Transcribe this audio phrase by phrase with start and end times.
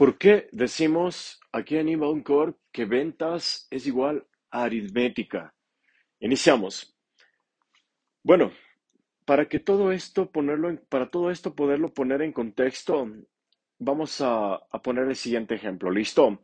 [0.00, 5.54] ¿Por qué decimos aquí en Inbound Core que ventas es igual a aritmética?
[6.20, 6.96] Iniciamos.
[8.22, 8.50] Bueno,
[9.26, 13.12] para que todo esto ponerlo para todo esto poderlo poner en contexto,
[13.78, 15.90] vamos a, a poner el siguiente ejemplo.
[15.90, 16.40] ¿Listo?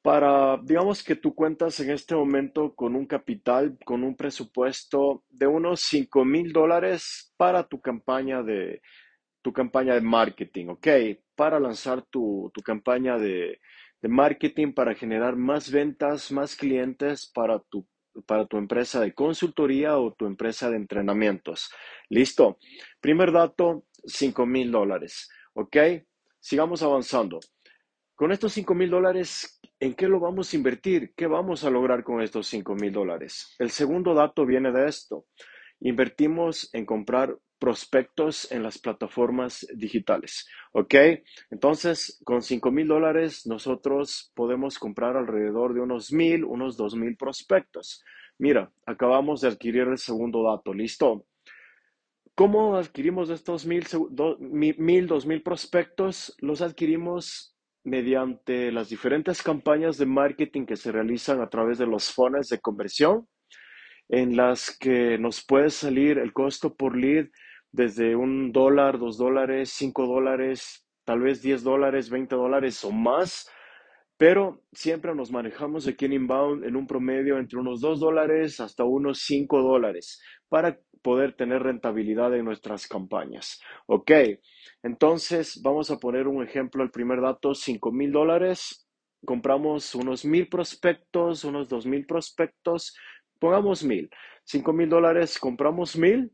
[0.00, 5.46] Para, digamos que tú cuentas en este momento con un capital, con un presupuesto de
[5.46, 8.80] unos 5 mil dólares para tu campaña de,
[9.42, 10.88] tu campaña de marketing, ¿ok?
[11.34, 13.60] Para lanzar tu, tu campaña de,
[14.00, 17.86] de, marketing, para generar más ventas, más clientes para tu,
[18.26, 21.70] para tu empresa de consultoría o tu empresa de entrenamientos.
[22.08, 22.58] Listo.
[23.00, 25.76] Primer dato, 5 mil dólares, ¿ok?
[26.40, 27.40] Sigamos avanzando.
[28.14, 31.12] Con estos 5 mil dólares, ¿En qué lo vamos a invertir?
[31.16, 33.56] ¿Qué vamos a lograr con estos 5 mil dólares?
[33.58, 35.26] El segundo dato viene de esto.
[35.80, 40.48] Invertimos en comprar prospectos en las plataformas digitales.
[40.72, 40.96] ¿Ok?
[41.48, 47.16] Entonces, con 5 mil dólares nosotros podemos comprar alrededor de unos mil, unos dos mil
[47.16, 48.02] prospectos.
[48.36, 50.74] Mira, acabamos de adquirir el segundo dato.
[50.74, 51.24] ¿Listo?
[52.34, 53.86] ¿Cómo adquirimos estos mil,
[54.40, 56.34] mil, dos mil prospectos?
[56.40, 62.10] Los adquirimos mediante las diferentes campañas de marketing que se realizan a través de los
[62.10, 63.28] funnels de conversión,
[64.08, 67.28] en las que nos puede salir el costo por lead
[67.72, 73.50] desde un dólar, dos dólares, cinco dólares, tal vez diez dólares, veinte dólares o más,
[74.18, 78.84] pero siempre nos manejamos aquí en Inbound en un promedio entre unos dos dólares hasta
[78.84, 83.60] unos cinco dólares para poder tener rentabilidad en nuestras campañas.
[83.86, 84.12] Ok,
[84.82, 88.86] entonces vamos a poner un ejemplo, el primer dato, 5 mil dólares,
[89.24, 92.96] compramos unos mil prospectos, unos dos mil prospectos,
[93.40, 94.08] pongamos mil,
[94.44, 96.30] 5 mil dólares, compramos mil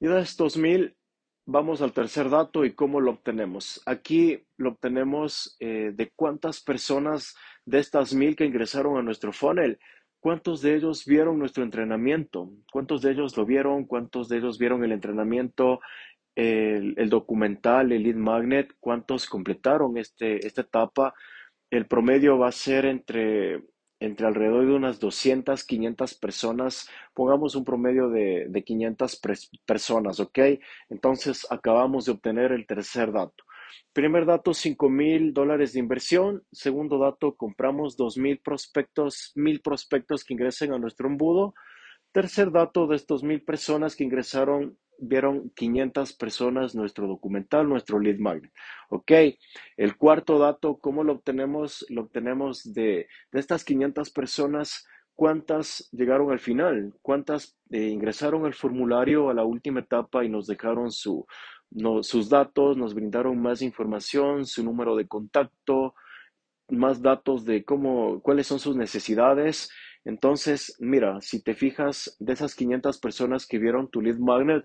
[0.00, 0.96] y de estos mil
[1.46, 3.82] vamos al tercer dato y cómo lo obtenemos.
[3.86, 9.78] Aquí lo obtenemos eh, de cuántas personas de estas mil que ingresaron a nuestro funnel
[10.20, 12.50] ¿Cuántos de ellos vieron nuestro entrenamiento?
[12.72, 13.84] ¿Cuántos de ellos lo vieron?
[13.84, 15.80] ¿Cuántos de ellos vieron el entrenamiento,
[16.34, 18.74] el, documental, el lead magnet?
[18.80, 21.14] ¿Cuántos completaron este, esta etapa?
[21.70, 23.62] El promedio va a ser entre,
[24.00, 26.88] entre alrededor de unas 200, 500 personas.
[27.14, 29.20] Pongamos un promedio de, de 500
[29.66, 30.38] personas, ¿ok?
[30.88, 33.44] Entonces acabamos de obtener el tercer dato.
[33.92, 36.44] Primer dato, 5 mil dólares de inversión.
[36.52, 41.54] Segundo dato, compramos 2 mil prospectos, mil prospectos que ingresen a nuestro embudo.
[42.12, 48.18] Tercer dato, de estos mil personas que ingresaron, vieron 500 personas nuestro documental, nuestro lead
[48.18, 48.52] magnet.
[48.90, 49.12] Ok,
[49.76, 51.86] el cuarto dato, ¿cómo lo obtenemos?
[51.88, 56.94] Lo obtenemos de, de estas 500 personas, ¿cuántas llegaron al final?
[57.02, 61.26] ¿Cuántas eh, ingresaron al formulario a la última etapa y nos dejaron su,
[62.02, 65.94] sus datos, nos brindaron más información, su número de contacto,
[66.68, 69.70] más datos de cómo, cuáles son sus necesidades.
[70.04, 74.64] Entonces, mira, si te fijas, de esas 500 personas que vieron tu lead magnet,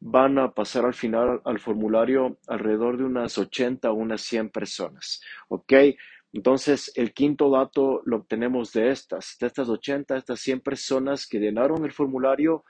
[0.00, 5.20] van a pasar al final al formulario alrededor de unas 80 o unas 100 personas.
[5.48, 5.72] ¿Ok?
[6.32, 11.38] Entonces, el quinto dato lo obtenemos de estas, de estas 80, estas 100 personas que
[11.38, 12.64] llenaron el formulario,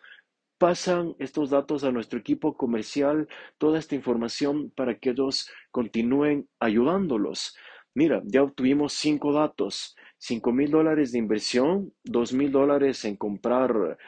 [0.59, 7.57] pasan estos datos a nuestro equipo comercial, toda esta información para que ellos continúen ayudándolos.
[7.95, 13.99] Mira, ya obtuvimos cinco datos, cinco mil dólares de inversión, dos mil dólares en comprar,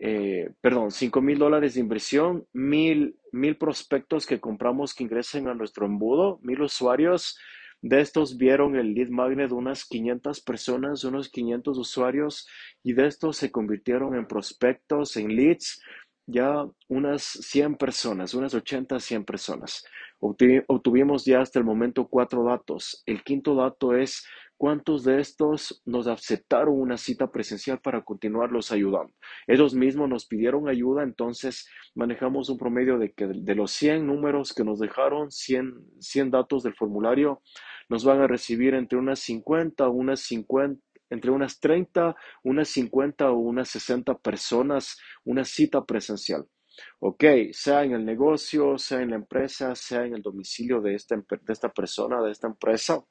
[0.00, 5.54] eh, perdón, cinco mil dólares de inversión, mil, mil prospectos que compramos que ingresen a
[5.54, 7.38] nuestro embudo, mil usuarios.
[7.82, 12.48] De estos vieron el lead magnet unas 500 personas, unos 500 usuarios,
[12.82, 15.80] y de estos se convirtieron en prospectos, en leads,
[16.26, 19.84] ya unas 100 personas, unas 80, 100 personas.
[20.18, 23.02] Obtuvimos ya hasta el momento cuatro datos.
[23.06, 29.12] El quinto dato es cuántos de estos nos aceptaron una cita presencial para continuarlos ayudando.
[29.46, 34.52] Ellos mismos nos pidieron ayuda, entonces manejamos un promedio de que de los 100 números
[34.54, 37.42] que nos dejaron, 100, 100 datos del formulario,
[37.88, 43.30] nos van a recibir entre unas 50 o unas 50 entre unas 30, unas 50
[43.30, 46.46] o unas 60 personas una cita presencial.
[46.98, 51.16] Ok, sea en el negocio, sea en la empresa, sea en el domicilio de esta,
[51.16, 53.02] de esta persona, de esta empresa.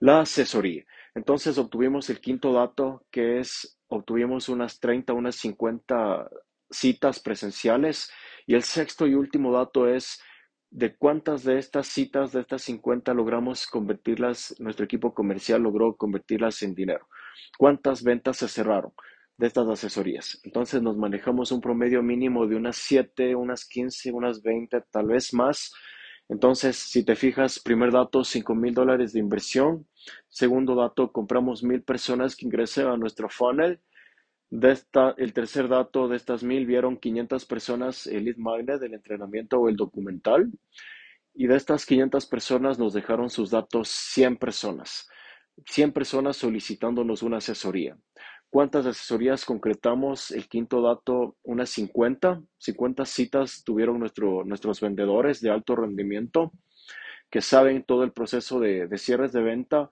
[0.00, 0.84] La asesoría.
[1.14, 6.28] Entonces obtuvimos el quinto dato que es, obtuvimos unas 30, unas 50
[6.70, 8.10] citas presenciales.
[8.46, 10.20] Y el sexto y último dato es
[10.70, 16.62] de cuántas de estas citas, de estas 50, logramos convertirlas, nuestro equipo comercial logró convertirlas
[16.62, 17.06] en dinero.
[17.56, 18.92] ¿Cuántas ventas se cerraron
[19.36, 20.40] de estas asesorías?
[20.42, 25.32] Entonces nos manejamos un promedio mínimo de unas 7, unas 15, unas 20, tal vez
[25.32, 25.72] más
[26.28, 29.86] Entonces, si te fijas, primer dato, 5 mil dólares de inversión.
[30.28, 33.80] Segundo dato, compramos mil personas que ingresen a nuestro funnel.
[34.50, 38.94] De esta, el tercer dato de estas mil vieron 500 personas el lead magnet del
[38.94, 40.50] entrenamiento o el documental.
[41.34, 45.08] Y de estas 500 personas nos dejaron sus datos 100 personas.
[45.66, 47.96] 100 personas solicitándonos una asesoría.
[48.54, 50.30] ¿Cuántas asesorías concretamos?
[50.30, 52.40] El quinto dato, unas 50.
[52.56, 56.52] 50 citas tuvieron nuestro, nuestros vendedores de alto rendimiento
[57.28, 59.90] que saben todo el proceso de, de cierres de venta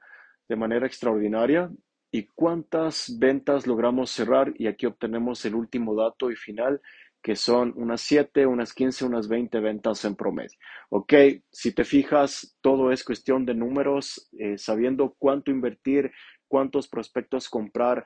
[0.49, 1.73] de manera extraordinaria.
[2.13, 4.55] ¿Y cuántas ventas logramos cerrar?
[4.57, 6.81] Y aquí obtenemos el último dato y final,
[7.21, 10.57] que son unas 7, unas 15, unas 20 ventas en promedio.
[10.89, 11.15] Ok,
[11.51, 16.13] si te fijas, todo es cuestión de números, eh, sabiendo cuánto invertir,
[16.47, 18.05] cuántos prospectos comprar,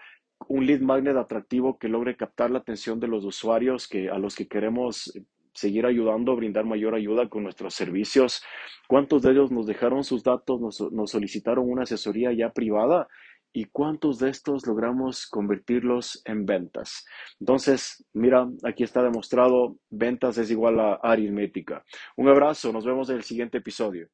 [0.49, 4.35] un lead magnet atractivo que logre captar la atención de los usuarios que, a los
[4.35, 5.13] que queremos
[5.57, 8.43] seguir ayudando, brindar mayor ayuda con nuestros servicios.
[8.89, 13.09] ¿Cuántos de ellos nos dejaron sus datos, nos, nos solicitaron una asesoría ya privada?
[13.53, 17.07] ¿Y cuántos de estos logramos convertirlos en ventas?
[17.41, 21.83] Entonces, mira, aquí está demostrado, ventas es igual a aritmética.
[22.17, 24.09] Un abrazo, nos vemos en el siguiente episodio.